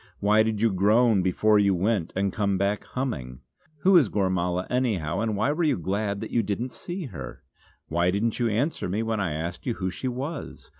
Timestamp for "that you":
6.21-6.41